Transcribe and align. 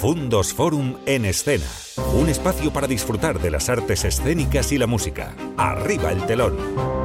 Fundos 0.00 0.54
Forum 0.54 0.94
en 1.04 1.26
escena. 1.26 1.66
Un 2.14 2.30
espacio 2.30 2.72
para 2.72 2.86
disfrutar 2.86 3.38
de 3.38 3.50
las 3.50 3.68
artes 3.68 4.06
escénicas 4.06 4.72
y 4.72 4.78
la 4.78 4.86
música. 4.86 5.36
Arriba 5.58 6.10
el 6.10 6.24
telón. 6.24 6.99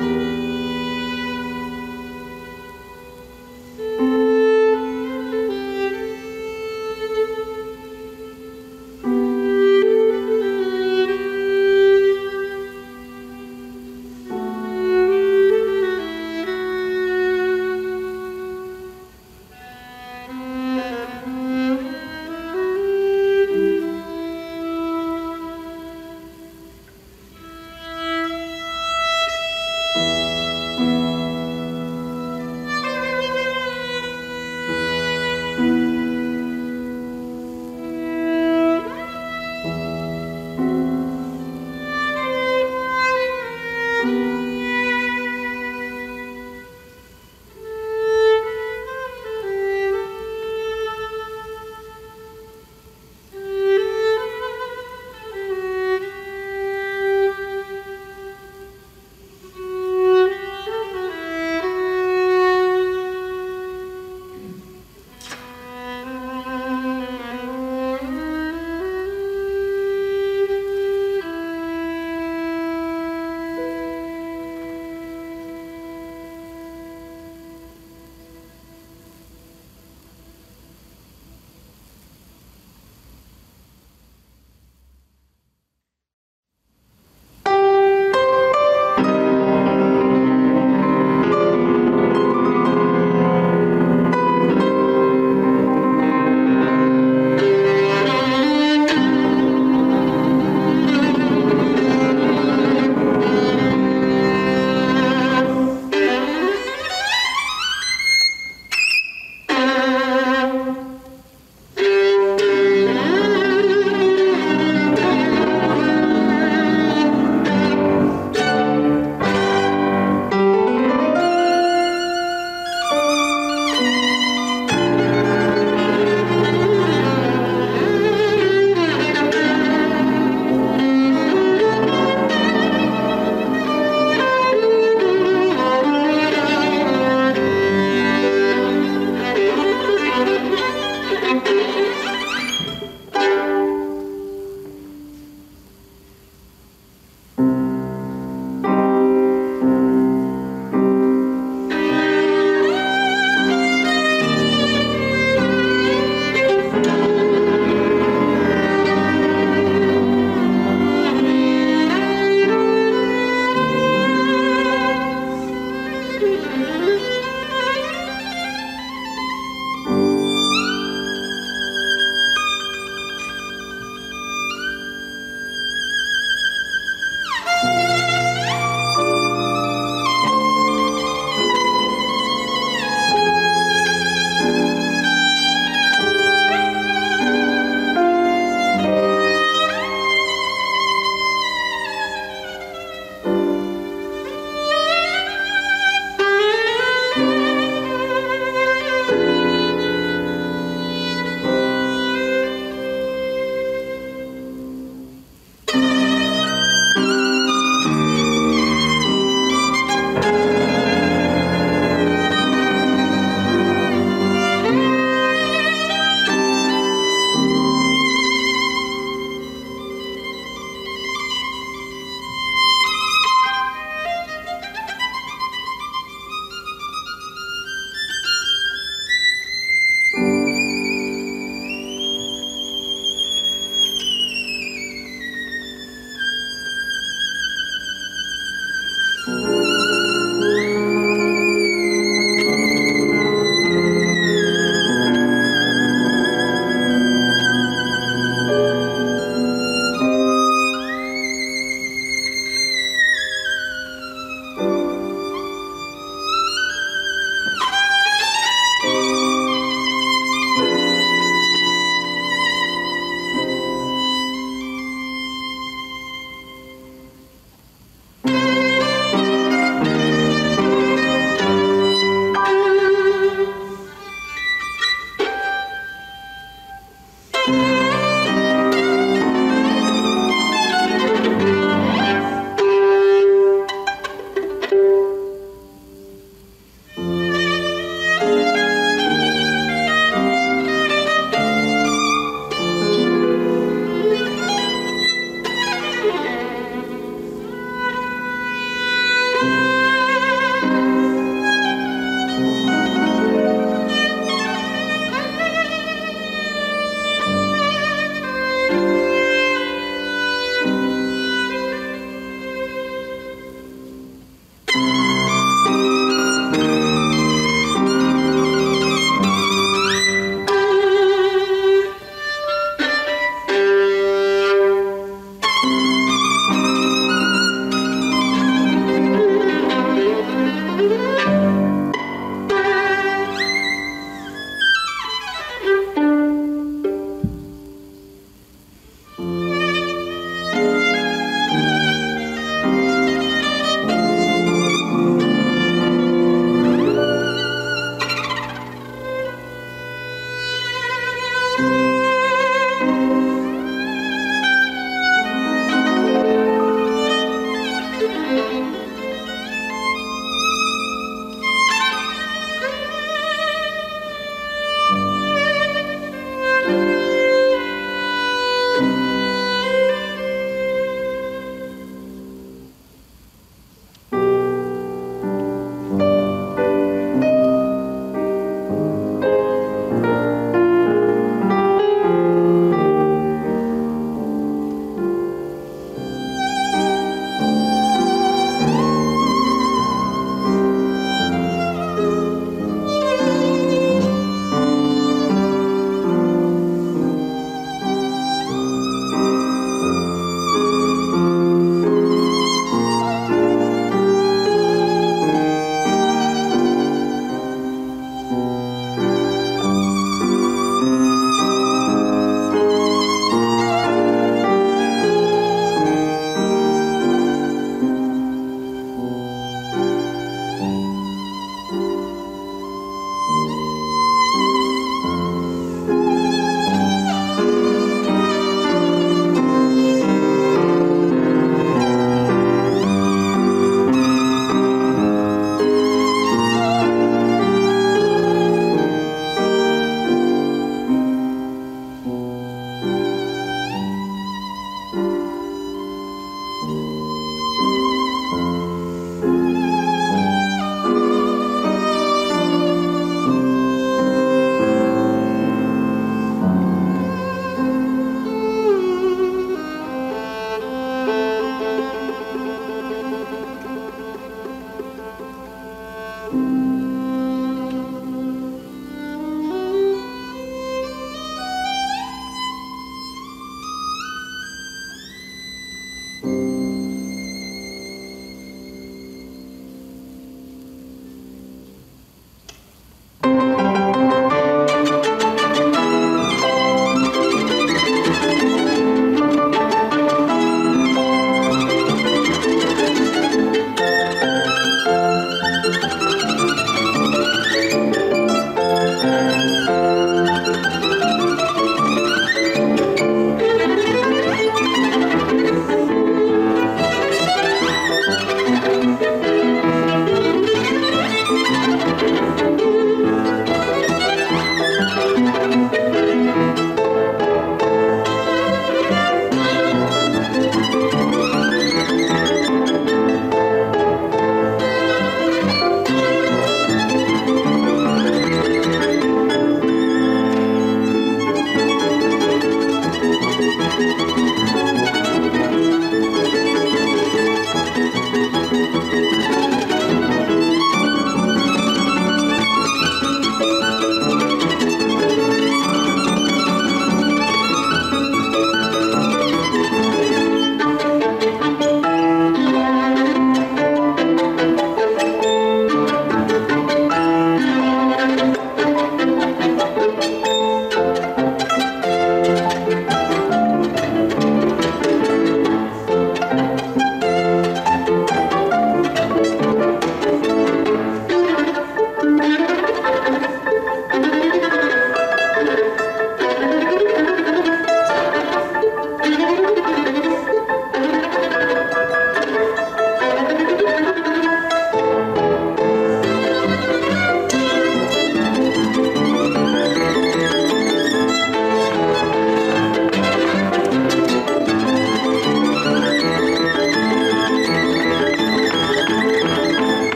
Música 0.00 0.45